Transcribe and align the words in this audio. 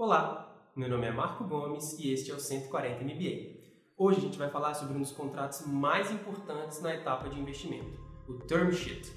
Olá, 0.00 0.54
meu 0.76 0.88
nome 0.88 1.08
é 1.08 1.10
Marco 1.10 1.42
Gomes 1.42 1.98
e 1.98 2.12
este 2.12 2.30
é 2.30 2.34
o 2.34 2.38
140 2.38 3.02
MBA. 3.02 3.58
Hoje 3.96 4.18
a 4.18 4.20
gente 4.20 4.38
vai 4.38 4.48
falar 4.48 4.74
sobre 4.74 4.96
um 4.96 5.00
dos 5.00 5.10
contratos 5.10 5.66
mais 5.66 6.12
importantes 6.12 6.80
na 6.80 6.94
etapa 6.94 7.28
de 7.28 7.36
investimento, 7.36 7.98
o 8.28 8.34
Term 8.34 8.70
Sheet. 8.70 9.12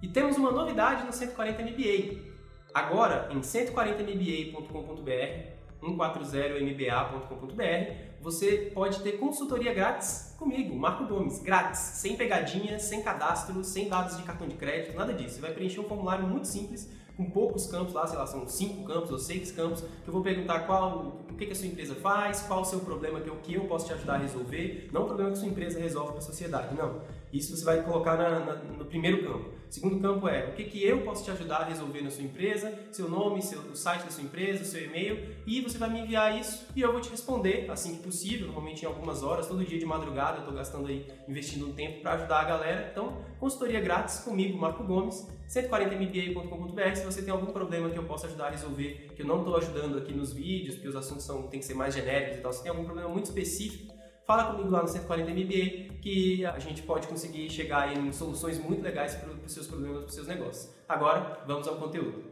E 0.00 0.06
temos 0.06 0.36
uma 0.36 0.52
novidade 0.52 1.04
no 1.04 1.12
140 1.12 1.64
MBA. 1.64 2.30
Agora, 2.72 3.28
em 3.32 3.40
140mba.com.br, 3.40 5.59
140mba.com.br, 5.82 8.10
você 8.20 8.70
pode 8.74 9.00
ter 9.00 9.12
consultoria 9.12 9.72
grátis 9.72 10.34
comigo, 10.38 10.76
Marco 10.76 11.06
Gomes, 11.06 11.42
grátis, 11.42 11.80
sem 11.80 12.16
pegadinha, 12.16 12.78
sem 12.78 13.02
cadastro, 13.02 13.64
sem 13.64 13.88
dados 13.88 14.16
de 14.16 14.22
cartão 14.22 14.46
de 14.46 14.56
crédito, 14.56 14.96
nada 14.96 15.12
disso. 15.12 15.36
Você 15.36 15.40
vai 15.40 15.52
preencher 15.52 15.80
um 15.80 15.84
formulário 15.84 16.26
muito 16.26 16.46
simples, 16.46 16.88
com 17.16 17.30
poucos 17.30 17.66
campos 17.66 17.92
lá, 17.92 18.06
sei 18.06 18.18
lá, 18.18 18.26
são 18.26 18.46
cinco 18.46 18.84
campos 18.84 19.10
ou 19.10 19.18
seis 19.18 19.52
campos, 19.52 19.80
que 19.80 20.08
eu 20.08 20.12
vou 20.12 20.22
perguntar 20.22 20.60
qual, 20.60 21.18
o 21.30 21.34
que, 21.34 21.46
que 21.46 21.52
a 21.52 21.54
sua 21.54 21.66
empresa 21.66 21.94
faz, 21.94 22.40
qual 22.40 22.62
o 22.62 22.64
seu 22.64 22.80
problema, 22.80 23.20
que 23.20 23.28
é 23.28 23.32
o 23.32 23.36
que 23.36 23.54
eu 23.54 23.64
posso 23.64 23.86
te 23.86 23.92
ajudar 23.92 24.14
a 24.14 24.18
resolver, 24.18 24.88
não 24.92 25.02
o 25.02 25.06
problema 25.06 25.30
que 25.30 25.36
a 25.36 25.40
sua 25.40 25.48
empresa 25.48 25.78
resolve 25.78 26.12
para 26.12 26.18
a 26.18 26.22
sociedade, 26.22 26.74
não. 26.74 27.00
Isso 27.32 27.56
você 27.56 27.64
vai 27.64 27.82
colocar 27.82 28.16
na, 28.16 28.40
na, 28.40 28.54
no 28.56 28.84
primeiro 28.84 29.22
campo. 29.22 29.60
Segundo 29.70 30.00
campo 30.00 30.26
é 30.26 30.46
o 30.46 30.52
que, 30.52 30.64
que 30.64 30.84
eu 30.84 31.02
posso 31.02 31.24
te 31.24 31.30
ajudar 31.30 31.58
a 31.58 31.64
resolver 31.64 32.02
na 32.02 32.10
sua 32.10 32.24
empresa, 32.24 32.76
seu 32.90 33.08
nome, 33.08 33.40
seu, 33.40 33.60
o 33.60 33.76
site 33.76 34.02
da 34.02 34.10
sua 34.10 34.24
empresa, 34.24 34.64
seu 34.64 34.82
e-mail, 34.84 35.36
e 35.46 35.60
você 35.60 35.78
vai 35.78 35.88
me 35.88 36.00
enviar 36.00 36.36
isso 36.36 36.66
e 36.74 36.80
eu 36.80 36.90
vou 36.90 37.00
te 37.00 37.08
responder 37.08 37.70
assim 37.70 37.94
que 37.94 38.02
possível, 38.02 38.48
normalmente 38.48 38.82
em 38.82 38.86
algumas 38.86 39.22
horas, 39.22 39.46
todo 39.46 39.64
dia 39.64 39.78
de 39.78 39.86
madrugada 39.86 40.38
eu 40.38 40.40
estou 40.40 40.54
gastando 40.54 40.88
aí, 40.88 41.06
investindo 41.28 41.68
um 41.68 41.72
tempo 41.72 42.00
para 42.00 42.14
ajudar 42.14 42.40
a 42.40 42.44
galera. 42.44 42.88
Então, 42.90 43.22
consultoria 43.38 43.80
grátis 43.80 44.18
comigo, 44.18 44.58
Marco 44.58 44.82
Gomes, 44.82 45.28
140mba.com.br. 45.48 46.94
Se 46.96 47.04
você 47.04 47.22
tem 47.22 47.32
algum 47.32 47.52
problema 47.52 47.90
que 47.90 47.98
eu 47.98 48.04
possa 48.04 48.26
ajudar 48.26 48.46
a 48.46 48.50
resolver, 48.50 49.12
que 49.14 49.22
eu 49.22 49.26
não 49.26 49.38
estou 49.38 49.56
ajudando 49.56 49.98
aqui 49.98 50.12
nos 50.12 50.32
vídeos, 50.32 50.74
porque 50.74 50.88
os 50.88 50.96
assuntos 50.96 51.24
são, 51.24 51.42
tem 51.44 51.60
que 51.60 51.66
ser 51.66 51.74
mais 51.74 51.94
genéricos 51.94 52.38
e 52.38 52.40
tal, 52.40 52.52
se 52.52 52.60
tem 52.60 52.70
algum 52.70 52.84
problema 52.84 53.08
muito 53.08 53.26
específico, 53.26 53.99
fala 54.30 54.44
comigo 54.44 54.70
lá 54.70 54.80
no 54.80 54.86
140 54.86 55.28
MBA 55.28 55.98
que 56.00 56.46
a 56.46 56.60
gente 56.60 56.82
pode 56.82 57.08
conseguir 57.08 57.50
chegar 57.50 57.92
em 57.92 58.12
soluções 58.12 58.60
muito 58.60 58.80
legais 58.80 59.16
para 59.16 59.28
os 59.32 59.52
seus 59.52 59.66
problemas, 59.66 60.02
para 60.02 60.06
os 60.06 60.14
seus 60.14 60.28
negócios. 60.28 60.72
Agora, 60.88 61.42
vamos 61.48 61.66
ao 61.66 61.74
conteúdo. 61.74 62.22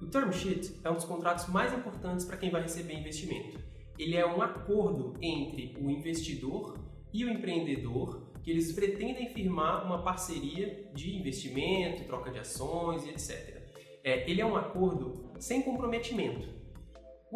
O 0.00 0.06
term 0.06 0.32
sheet 0.32 0.80
é 0.82 0.90
um 0.90 0.94
dos 0.94 1.04
contratos 1.04 1.48
mais 1.48 1.70
importantes 1.74 2.24
para 2.24 2.38
quem 2.38 2.48
vai 2.48 2.62
receber 2.62 2.94
investimento. 2.94 3.58
Ele 3.98 4.16
é 4.16 4.26
um 4.26 4.40
acordo 4.40 5.12
entre 5.20 5.76
o 5.78 5.90
investidor 5.90 6.78
e 7.12 7.26
o 7.26 7.30
empreendedor 7.30 8.22
que 8.42 8.50
eles 8.50 8.72
pretendem 8.72 9.28
firmar 9.34 9.84
uma 9.84 10.02
parceria 10.02 10.88
de 10.94 11.14
investimento, 11.14 12.04
troca 12.04 12.30
de 12.30 12.38
ações 12.38 13.04
e 13.04 13.10
etc. 13.10 13.60
É, 14.02 14.30
ele 14.30 14.40
é 14.40 14.46
um 14.46 14.56
acordo 14.56 15.30
sem 15.38 15.60
comprometimento. 15.60 16.55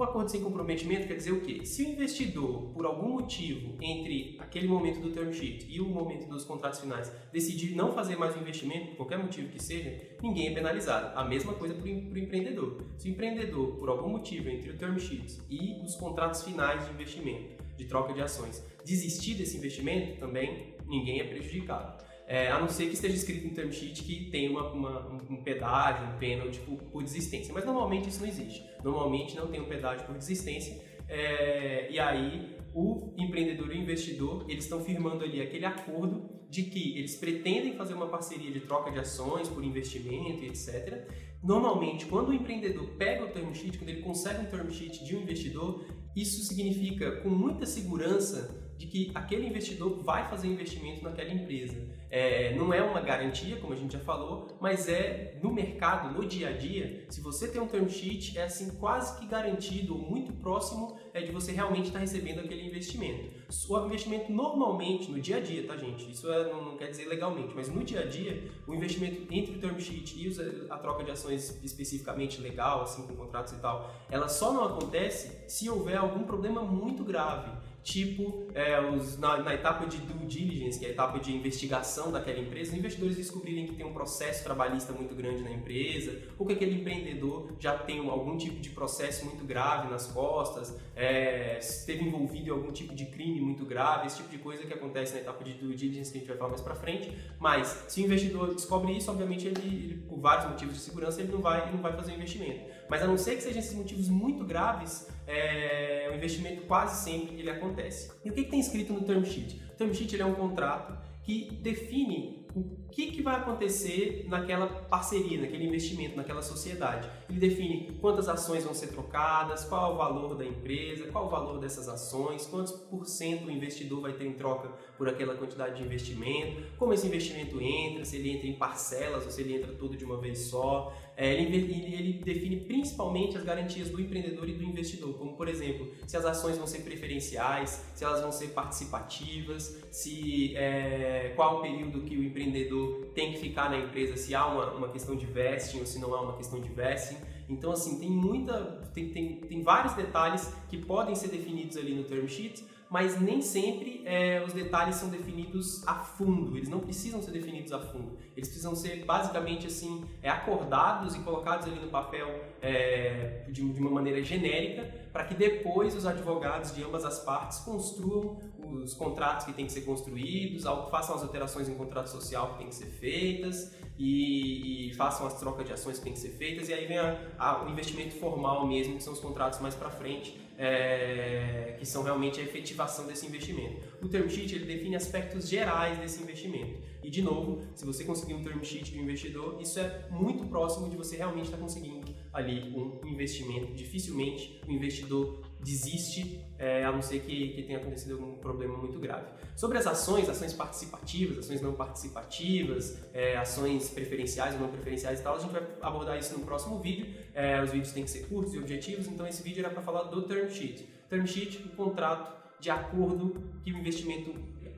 O 0.01 0.05
acordo 0.05 0.31
sem 0.31 0.41
comprometimento 0.41 1.07
quer 1.07 1.17
dizer 1.17 1.31
o 1.31 1.43
quê? 1.43 1.63
Se 1.67 1.85
o 1.85 1.91
investidor, 1.91 2.71
por 2.73 2.87
algum 2.87 3.11
motivo, 3.11 3.77
entre 3.83 4.35
aquele 4.39 4.67
momento 4.67 4.99
do 4.99 5.11
term 5.11 5.31
sheet 5.31 5.67
e 5.69 5.79
o 5.79 5.85
momento 5.85 6.27
dos 6.27 6.43
contratos 6.43 6.81
finais, 6.81 7.13
decidir 7.31 7.77
não 7.77 7.93
fazer 7.93 8.17
mais 8.17 8.35
o 8.35 8.39
investimento, 8.39 8.87
por 8.93 8.97
qualquer 8.97 9.19
motivo 9.19 9.51
que 9.51 9.63
seja, 9.63 9.95
ninguém 10.23 10.49
é 10.49 10.55
penalizado. 10.55 11.19
A 11.19 11.23
mesma 11.23 11.53
coisa 11.53 11.75
para 11.75 11.85
o 11.85 11.87
empreendedor. 11.87 12.83
Se 12.97 13.11
o 13.11 13.13
empreendedor, 13.13 13.77
por 13.77 13.91
algum 13.91 14.09
motivo, 14.09 14.49
entre 14.49 14.71
o 14.71 14.79
term 14.79 14.97
sheet 14.99 15.39
e 15.51 15.79
os 15.85 15.95
contratos 15.97 16.45
finais 16.45 16.83
de 16.87 16.95
investimento, 16.95 17.63
de 17.77 17.85
troca 17.85 18.15
de 18.15 18.23
ações, 18.23 18.65
desistir 18.83 19.35
desse 19.35 19.59
investimento, 19.59 20.19
também 20.19 20.77
ninguém 20.87 21.21
é 21.21 21.25
prejudicado. 21.25 22.03
É, 22.31 22.49
a 22.49 22.61
não 22.61 22.69
ser 22.69 22.87
que 22.87 22.95
esteja 22.95 23.17
escrito 23.17 23.49
no 23.49 23.53
term 23.53 23.73
sheet 23.73 24.05
que 24.05 24.31
tem 24.31 24.49
uma, 24.49 24.71
uma, 24.71 25.09
um 25.29 25.43
pedágio, 25.43 26.07
um 26.07 26.17
pênalti 26.17 26.61
por, 26.61 26.77
por, 26.85 27.03
desistência. 27.03 27.53
Mas 27.53 27.65
normalmente 27.65 28.09
isso 28.09 28.21
não 28.21 28.29
existe. 28.29 28.65
Normalmente 28.85 29.35
não 29.35 29.49
tem 29.49 29.61
um 29.61 29.65
pedágio 29.65 30.07
por 30.07 30.17
desistência. 30.17 30.81
É, 31.09 31.91
e 31.91 31.99
aí 31.99 32.57
o 32.73 33.13
empreendedor 33.19 33.75
e 33.75 33.79
o 33.79 33.83
investidor 33.83 34.47
eles 34.49 34.63
estão 34.63 34.81
firmando 34.81 35.25
ali 35.25 35.43
aquele 35.43 35.67
acordo 35.67 36.31
de 36.49 36.63
que 36.63 36.97
eles 36.97 37.17
pretendem 37.17 37.75
fazer 37.75 37.95
uma 37.95 38.07
parceria 38.07 38.53
de 38.53 38.61
troca 38.61 38.93
de 38.93 39.01
ações 39.01 39.49
por 39.49 39.65
investimento 39.65 40.45
e 40.45 40.47
etc. 40.47 41.09
Normalmente, 41.43 42.07
quando 42.07 42.29
o 42.29 42.33
empreendedor 42.33 42.91
pega 42.91 43.25
o 43.25 43.29
term 43.31 43.53
sheet, 43.53 43.77
quando 43.77 43.89
ele 43.89 44.03
consegue 44.03 44.43
um 44.43 44.49
term 44.49 44.71
sheet 44.71 45.05
de 45.05 45.17
um 45.17 45.23
investidor, 45.23 45.85
isso 46.15 46.45
significa 46.45 47.11
com 47.23 47.29
muita 47.29 47.67
segurança 47.67 48.70
de 48.81 48.87
que 48.87 49.11
aquele 49.15 49.47
investidor 49.47 50.03
vai 50.03 50.27
fazer 50.31 50.49
investimento 50.49 51.05
naquela 51.05 51.31
empresa. 51.31 51.87
É, 52.11 52.55
não 52.55 52.73
é 52.73 52.83
uma 52.83 53.01
garantia, 53.03 53.57
como 53.57 53.75
a 53.75 53.77
gente 53.77 53.93
já 53.93 53.99
falou, 53.99 54.57
mas 54.59 54.89
é 54.89 55.39
no 55.43 55.53
mercado, 55.53 56.13
no 56.19 56.27
dia 56.27 56.49
a 56.49 56.53
dia, 56.53 57.05
se 57.11 57.21
você 57.21 57.47
tem 57.47 57.61
um 57.61 57.69
term 57.69 57.87
sheet, 57.87 58.39
é 58.39 58.45
assim 58.45 58.71
quase 58.77 59.21
que 59.21 59.27
garantido, 59.27 59.95
muito 59.95 60.33
próximo 60.33 60.99
é 61.13 61.21
de 61.21 61.31
você 61.31 61.53
realmente 61.53 61.89
estar 61.89 61.99
tá 61.99 62.01
recebendo 62.01 62.41
aquele 62.41 62.67
investimento. 62.67 63.31
O 63.69 63.85
investimento 63.85 64.33
normalmente, 64.33 65.11
no 65.11 65.21
dia 65.21 65.37
a 65.37 65.41
dia, 65.41 65.67
tá 65.67 65.77
gente? 65.77 66.11
Isso 66.11 66.33
é, 66.33 66.51
não, 66.51 66.65
não, 66.65 66.77
quer 66.79 66.89
dizer 66.89 67.05
legalmente, 67.05 67.53
mas 67.55 67.69
no 67.69 67.85
dia 67.85 68.01
a 68.01 68.07
dia, 68.07 68.51
o 68.67 68.75
investimento 68.75 69.27
entre 69.31 69.57
o 69.57 69.61
term 69.61 69.79
sheet 69.79 70.17
e 70.17 70.71
a 70.71 70.79
troca 70.79 71.05
de 71.05 71.11
ações 71.11 71.63
especificamente 71.63 72.41
legal, 72.41 72.81
assim, 72.81 73.07
com 73.07 73.15
contratos 73.15 73.53
e 73.53 73.57
tal, 73.57 73.95
ela 74.11 74.27
só 74.27 74.55
não 74.55 74.65
acontece 74.65 75.45
se 75.47 75.69
houver 75.69 75.99
algum 75.99 76.23
problema 76.23 76.63
muito 76.63 77.05
grave 77.05 77.51
tipo 77.83 78.47
é, 78.55 78.81
os, 78.81 79.19
na, 79.19 79.39
na, 79.39 79.55
etapa 79.55 79.87
de 79.87 79.99
due 79.99 80.27
diligence, 80.27 80.79
que 80.79 80.85
é 80.85 80.89
a 80.89 80.93
etapa 80.93 81.19
de 81.19 81.35
investigação 81.35 82.13
daquela 82.13 82.39
empresa, 82.39 82.73
os 82.73 82.79
investidores 82.79 83.17
descobrirem 83.17 83.67
que 83.67 83.75
tem 83.75 83.87
um 83.87 83.93
processo 83.93 84.45
trabalhista 84.45 84.93
muito 84.93 85.15
grande 85.15 85.43
na 85.43 85.51
empresa, 85.51 86.21
ou 86.39 86.47
que 86.47 86.53
aquele 86.53 86.81
empreendedor 86.81 87.53
já 87.59 87.77
tem 87.77 87.99
algum 88.09 88.37
tipo 88.37 88.61
de 88.61 88.71
processo 88.71 89.25
muito 89.25 89.45
grave 89.45 89.91
nas 89.91 90.07
costas, 90.07 90.79
é, 90.95 91.59
esteve 91.59 92.05
envolvido 92.05 92.49
em 92.49 92.51
algum 92.51 92.73
tipo 92.73 92.95
de 92.95 93.07
crime 93.07 93.41
muito 93.41 93.65
grave, 93.65 94.07
esse 94.07 94.17
tipo 94.17 94.29
de 94.29 94.39
coisa 94.39 94.65
que 94.65 94.73
acontece 94.73 95.15
na 95.15 95.21
etapa 95.21 95.43
de 95.43 95.55
due 95.55 95.75
diligence 95.75 96.13
que 96.13 96.19
a 96.19 96.21
gente 96.21 96.29
vai 96.29 96.37
falar 96.37 96.51
mais 96.51 96.61
para 96.61 96.75
frente. 96.75 97.13
Mas 97.39 97.85
se 97.89 98.03
o 98.03 98.05
investidor 98.05 98.55
descobre 98.55 98.93
isso, 98.93 99.11
obviamente 99.11 99.47
ele, 99.47 99.61
ele, 99.61 99.95
por 100.09 100.19
vários 100.19 100.49
motivos 100.51 100.75
de 100.75 100.81
segurança 100.81 101.21
ele 101.21 101.33
não 101.33 101.41
vai, 101.41 101.63
ele 101.63 101.73
não 101.73 101.83
vai 101.83 101.95
fazer 101.95 102.13
o 102.13 102.15
investimento. 102.15 102.61
Mas 102.91 103.03
a 103.03 103.07
não 103.07 103.17
ser 103.17 103.37
que 103.37 103.43
sejam 103.43 103.61
esses 103.61 103.73
motivos 103.73 104.09
muito 104.09 104.45
graves, 104.45 105.09
é, 105.25 106.09
o 106.11 106.17
investimento 106.17 106.63
quase 106.63 107.05
sempre 107.05 107.39
ele 107.39 107.49
acontece. 107.49 108.11
E 108.25 108.31
o 108.31 108.33
que, 108.33 108.43
que 108.43 108.51
tem 108.51 108.59
escrito 108.59 108.93
no 108.93 109.03
term 109.03 109.25
sheet? 109.25 109.63
O 109.73 109.77
term 109.77 109.93
sheet 109.95 110.21
é 110.21 110.27
um 110.27 110.35
contrato 110.35 110.99
que 111.23 111.55
define 111.63 112.45
o 112.53 112.65
que, 112.91 113.11
que 113.11 113.23
vai 113.23 113.37
acontecer 113.37 114.25
naquela 114.29 114.67
parceria, 114.67 115.41
naquele 115.41 115.65
investimento, 115.67 116.17
naquela 116.17 116.43
sociedade. 116.43 117.09
Ele 117.29 117.39
define 117.39 117.93
quantas 118.01 118.29
ações 118.29 118.65
vão 118.65 118.75
ser 118.75 118.89
trocadas, 118.89 119.65
qual 119.65 119.95
o 119.95 119.97
valor 119.97 120.35
da 120.35 120.45
empresa, 120.45 121.07
qual 121.07 121.27
o 121.27 121.31
valor 121.31 121.59
dessas 121.59 121.89
ações, 121.89 122.47
quantos 122.47 122.73
por 122.73 123.07
cento 123.07 123.47
o 123.47 123.51
investidor 123.51 124.01
vai 124.01 124.13
ter 124.13 124.27
em 124.27 124.33
troca 124.33 124.69
por 124.99 125.09
aquela 125.09 125.35
quantidade 125.35 125.77
de 125.77 125.83
investimento, 125.83 126.63
como 126.77 126.93
esse 126.93 127.07
investimento 127.07 127.61
entra, 127.61 128.05
se 128.05 128.17
ele 128.17 128.31
entra 128.31 128.47
em 128.47 128.55
parcelas 128.55 129.25
ou 129.25 129.31
se 129.31 129.41
ele 129.41 129.55
entra 129.55 129.73
tudo 129.73 129.97
de 129.97 130.05
uma 130.05 130.19
vez 130.19 130.39
só. 130.39 130.93
É, 131.17 131.35
ele, 131.35 131.57
ele, 131.57 132.13
define 132.25 132.57
principalmente 132.61 133.37
as 133.37 133.45
garantias 133.45 133.91
do 133.91 134.01
empreendedor 134.01 134.49
e 134.49 134.55
do 134.55 134.65
investidor, 134.65 135.15
como 135.19 135.37
por 135.37 135.49
exemplo, 135.49 135.91
se 136.07 136.17
as 136.17 136.25
ações 136.25 136.57
vão 136.57 136.67
ser 136.67 136.79
preferenciais, 136.79 137.85
se 137.95 138.05
elas 138.05 138.23
vão 138.23 138.33
ser 138.33 138.49
participativas, 138.49 139.83
se 139.91 140.57
é, 140.57 141.33
qual 141.37 141.59
o 141.59 141.61
período 141.61 142.03
que 142.03 142.17
o 142.17 142.25
empreendedor 142.25 142.80
tem 143.15 143.33
que 143.33 143.39
ficar 143.39 143.71
na 143.71 143.79
empresa, 143.79 144.17
se 144.17 144.35
há 144.35 144.47
uma, 144.47 144.73
uma 144.73 144.89
questão 144.89 145.17
de 145.17 145.27
vesting 145.27 145.81
ou 145.81 145.87
se 145.87 145.99
não 145.99 146.15
há 146.15 146.21
uma 146.21 146.37
questão 146.37 146.61
de 146.61 146.69
vesting. 146.69 147.17
Então 147.49 147.73
assim 147.73 147.99
tem 147.99 148.11
muita, 148.11 148.55
tem, 148.95 149.11
tem, 149.11 149.37
tem 149.37 149.63
vários 149.63 149.95
detalhes 149.95 150.53
que 150.69 150.79
podem 150.79 151.15
ser 151.15 151.29
definidos 151.29 151.77
ali 151.77 151.95
no 151.95 152.05
term 152.05 152.27
sheet 152.27 152.65
mas 152.91 153.21
nem 153.21 153.41
sempre 153.41 154.03
é, 154.05 154.43
os 154.45 154.53
detalhes 154.53 154.97
são 154.97 155.09
definidos 155.09 155.87
a 155.87 155.95
fundo, 155.95 156.57
eles 156.57 156.69
não 156.69 156.81
precisam 156.81 157.23
ser 157.23 157.31
definidos 157.31 157.73
a 157.73 157.79
fundo. 157.79 158.19
Eles 158.37 158.49
precisam 158.49 158.75
ser 158.75 159.05
basicamente 159.05 159.69
assim, 159.69 160.05
é, 160.21 160.29
acordados 160.29 161.15
e 161.15 161.21
colocados 161.21 161.69
ali 161.69 161.79
no 161.79 161.89
papel 161.89 162.29
é, 162.61 163.45
de, 163.49 163.63
de 163.63 163.81
uma 163.81 163.93
maneira 163.93 164.21
genérica, 164.25 164.93
para 165.13 165.25
que 165.25 165.35
depois 165.35 165.95
os 165.95 166.07
advogados 166.07 166.75
de 166.75 166.83
ambas 166.83 167.05
as 167.05 167.21
partes 167.21 167.59
construam 167.61 168.39
os 168.59 168.95
contratos 168.95 169.47
que 169.47 169.53
têm 169.53 169.67
que 169.67 169.73
ser 169.73 169.83
construídos, 169.83 170.65
façam 170.91 171.15
as 171.15 171.23
alterações 171.23 171.69
em 171.69 171.75
contrato 171.75 172.09
social 172.09 172.53
que 172.53 172.59
têm 172.59 172.69
que 172.69 172.75
ser 172.75 172.87
feitas 172.87 173.73
e, 173.99 174.89
e 174.91 174.95
façam 174.95 175.27
as 175.27 175.39
trocas 175.39 175.67
de 175.67 175.73
ações 175.73 175.99
que 175.99 176.05
têm 176.05 176.13
que 176.13 176.19
ser 176.19 176.31
feitas 176.31 176.69
e 176.69 176.73
aí 176.73 176.87
vem 176.87 176.99
a, 176.99 177.21
a, 177.39 177.65
o 177.65 177.71
investimento 177.71 178.15
formal 178.15 178.67
mesmo, 178.67 178.97
que 178.97 179.03
são 179.03 179.13
os 179.13 179.21
contratos 179.21 179.61
mais 179.61 179.75
para 179.75 179.91
frente, 179.91 180.41
é, 180.57 181.77
que 181.79 181.87
são 181.87 182.03
realmente 182.03 182.41
a 182.41 182.43
efetivação 182.43 183.07
desse 183.07 183.27
investimento. 183.27 183.81
O 184.03 184.09
term 184.09 184.29
sheet 184.29 184.55
ele 184.55 184.67
define 184.67 184.97
aspectos 184.97 185.49
gerais 185.49 185.99
desse 185.99 186.23
investimento. 186.23 186.79
E 187.03 187.11
de 187.11 187.23
novo, 187.23 187.63
se 187.75 187.85
você 187.85 188.05
conseguir 188.05 188.35
um 188.35 188.43
term 188.43 188.63
sheet 188.63 188.93
de 188.93 188.99
um 188.99 189.03
investidor, 189.03 189.59
isso 189.61 189.81
é 189.81 190.07
muito 190.11 190.45
próximo 190.47 190.89
de 190.89 190.97
você 190.97 191.17
realmente 191.17 191.47
estar 191.47 191.57
tá 191.57 191.63
conseguindo 191.63 192.00
ali 192.33 192.73
um 192.75 193.01
investimento. 193.07 193.73
Dificilmente 193.73 194.61
o 194.67 194.73
investidor 194.73 195.43
desiste, 195.61 196.45
é, 196.59 196.85
a 196.85 196.93
não 196.93 197.03
ser 197.03 197.21
que, 197.21 197.49
que 197.49 197.63
tenha 197.63 197.79
acontecido 197.79 198.13
algum 198.13 198.35
problema 198.35 198.77
muito 198.77 198.99
grave. 198.99 199.27
Sobre 199.57 199.79
as 199.79 199.87
ações, 199.87 200.29
ações 200.29 200.53
participativas, 200.53 201.39
ações 201.39 201.61
não 201.61 201.75
participativas, 201.75 202.99
é, 203.13 203.37
ações 203.37 203.91
preferenciais 203.91 204.55
ou 204.55 204.61
não 204.61 204.69
preferenciais 204.69 205.21
e 205.21 205.23
tal, 205.23 205.37
a 205.37 205.39
gente 205.39 205.53
vai 205.53 205.67
abordar 205.83 206.19
isso 206.19 206.39
no 206.39 206.45
próximo 206.45 206.79
vídeo. 206.81 207.07
É, 207.35 207.63
os 207.63 207.71
vídeos 207.71 207.93
têm 207.93 208.05
que 208.05 208.11
ser 208.11 208.27
curtos 208.27 208.55
e 208.55 208.59
objetivos, 208.59 209.07
então 209.07 209.27
esse 209.27 209.43
vídeo 209.43 209.61
era 209.61 209.71
para 209.71 209.83
falar 209.83 210.05
do 210.05 210.23
term 210.23 210.49
sheet. 210.49 210.89
Term 211.09 211.27
sheet, 211.27 211.59
o 211.67 211.77
contrato 211.77 212.41
de 212.61 212.71
acordo 212.71 213.43
que 213.65 213.73
o 213.73 213.79
investimento 213.79 214.35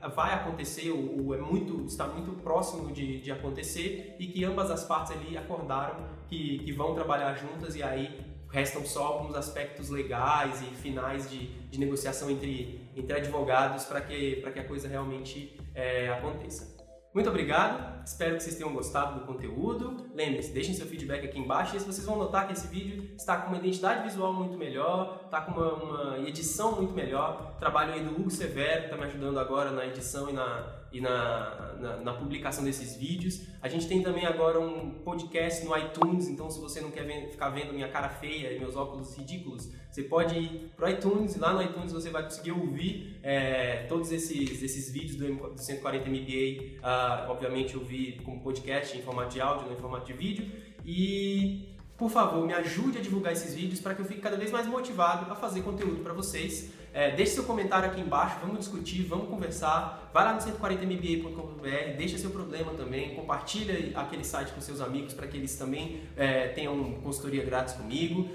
vai 0.09 0.33
acontecer 0.33 0.91
ou, 0.91 1.25
ou 1.25 1.35
é 1.35 1.37
muito, 1.37 1.85
está 1.85 2.07
muito 2.07 2.31
próximo 2.41 2.91
de, 2.91 3.19
de, 3.21 3.31
acontecer 3.31 4.15
e 4.19 4.27
que 4.27 4.43
ambas 4.43 4.69
as 4.69 4.83
partes 4.83 5.11
ali 5.11 5.37
acordaram 5.37 5.95
que, 6.27 6.59
que 6.59 6.71
vão 6.71 6.93
trabalhar 6.93 7.33
juntas 7.35 7.75
e 7.75 7.83
aí 7.83 8.19
restam 8.49 8.85
só 8.85 9.05
alguns 9.05 9.35
aspectos 9.35 9.89
legais 9.89 10.61
e 10.61 10.65
finais 10.75 11.29
de, 11.29 11.47
de 11.47 11.79
negociação 11.79 12.29
entre, 12.29 12.87
entre 12.95 13.17
advogados 13.17 13.85
para 13.85 14.01
que, 14.01 14.35
que 14.35 14.59
a 14.59 14.63
coisa 14.63 14.87
realmente 14.87 15.59
é, 15.73 16.09
aconteça. 16.09 16.82
Muito 17.13 17.29
obrigado, 17.29 18.03
espero 18.03 18.37
que 18.37 18.43
vocês 18.43 18.55
tenham 18.55 18.73
gostado 18.73 19.19
do 19.19 19.25
conteúdo. 19.27 20.09
Lembre-se, 20.15 20.51
deixem 20.51 20.73
seu 20.73 20.87
feedback 20.87 21.23
aqui 21.23 21.37
embaixo 21.37 21.75
e 21.75 21.79
vocês 21.79 22.03
vão 22.07 22.17
notar 22.17 22.47
que 22.47 22.53
esse 22.53 22.65
vídeo 22.65 23.13
está 23.15 23.37
com 23.37 23.49
uma 23.49 23.57
identidade 23.57 24.01
visual 24.01 24.33
muito 24.33 24.57
melhor, 24.57 25.21
está 25.25 25.41
com 25.41 25.51
uma, 25.51 25.73
uma, 25.73 26.19
edição 26.27 26.75
muito 26.75 26.91
melhor. 26.91 27.55
Trabalho 27.59 27.93
aí 27.93 28.03
do 28.03 28.19
Hugo 28.19 28.31
Severo, 28.31 28.79
que 28.79 28.85
está 28.85 28.97
me 28.97 29.03
ajudando 29.03 29.39
agora 29.39 29.69
na 29.69 29.85
edição 29.85 30.27
e 30.27 30.33
na, 30.33 30.82
e 30.93 31.01
na, 31.01 31.75
na, 31.79 31.97
na, 31.97 32.13
publicação 32.13 32.63
desses 32.63 32.95
vídeos. 32.95 33.47
A 33.61 33.67
gente 33.67 33.87
tem 33.87 34.03
também 34.03 34.25
agora 34.25 34.59
um 34.59 34.91
podcast 35.03 35.65
no 35.65 35.75
iTunes, 35.75 36.27
então 36.27 36.49
se 36.51 36.59
você 36.61 36.79
não 36.79 36.91
quer 36.91 37.03
ver, 37.03 37.29
ficar 37.31 37.49
vendo 37.49 37.73
minha 37.73 37.89
cara 37.89 38.09
feia 38.09 38.53
e 38.53 38.59
meus 38.59 38.75
óculos 38.75 39.17
ridículos, 39.17 39.71
você 39.89 40.03
pode 40.03 40.37
ir 40.37 40.71
pro 40.75 40.87
iTunes 40.87 41.35
lá 41.35 41.51
no 41.51 41.63
iTunes 41.63 41.91
você 41.91 42.11
vai 42.11 42.23
conseguir 42.23 42.51
ouvir 42.51 43.19
é, 43.23 43.85
todos 43.89 44.11
esses, 44.11 44.61
esses 44.61 44.91
vídeos 44.91 45.15
do, 45.17 45.53
do 45.53 45.59
140 45.59 46.09
MBA, 46.09 46.79
uh, 46.79 47.31
obviamente 47.31 47.75
ouvir 47.75 48.21
como 48.23 48.41
podcast 48.41 48.95
em 48.95 49.01
formato 49.01 49.33
de 49.33 49.41
áudio, 49.41 49.65
não 49.65 49.73
em 49.73 49.81
formato 49.81 50.05
de 50.05 50.13
vídeo. 50.13 50.45
E 50.85 51.72
por 51.97 52.09
favor, 52.09 52.45
me 52.45 52.53
ajude 52.53 52.97
a 52.97 53.01
divulgar 53.01 53.33
esses 53.33 53.53
vídeos 53.53 53.79
para 53.79 53.93
que 53.93 54.01
eu 54.01 54.05
fique 54.05 54.19
cada 54.19 54.35
vez 54.35 54.51
mais 54.51 54.65
motivado 54.65 55.31
a 55.31 55.35
fazer 55.35 55.61
conteúdo 55.61 56.01
para 56.03 56.13
vocês. 56.13 56.71
É, 56.91 57.11
deixe 57.11 57.33
seu 57.33 57.43
comentário 57.43 57.89
aqui 57.89 58.01
embaixo, 58.01 58.37
vamos 58.41 58.59
discutir, 58.59 59.03
vamos 59.03 59.27
conversar. 59.27 60.09
Vai 60.13 60.25
lá 60.25 60.33
no 60.33 60.39
140mba.com.br, 60.39 61.97
deixa 61.97 62.17
seu 62.17 62.29
problema 62.29 62.73
também, 62.73 63.15
compartilha 63.15 63.97
aquele 63.99 64.23
site 64.23 64.51
com 64.53 64.61
seus 64.61 64.81
amigos 64.81 65.13
para 65.13 65.27
que 65.27 65.37
eles 65.37 65.55
também 65.55 66.01
é, 66.15 66.49
tenham 66.49 66.93
consultoria 67.01 67.43
grátis 67.43 67.75
comigo. 67.75 68.29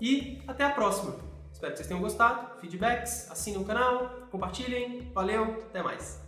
E 0.00 0.42
até 0.46 0.64
a 0.64 0.70
próxima! 0.70 1.16
Espero 1.52 1.72
que 1.72 1.78
vocês 1.78 1.88
tenham 1.88 2.02
gostado. 2.02 2.60
Feedbacks, 2.60 3.30
assinem 3.30 3.60
o 3.60 3.64
canal, 3.64 4.26
compartilhem. 4.30 5.10
Valeu, 5.14 5.44
até 5.70 5.82
mais! 5.82 6.23